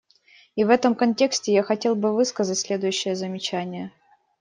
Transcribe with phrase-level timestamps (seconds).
[0.55, 3.93] И в этом контексте я хотел бы высказать следующие замечания.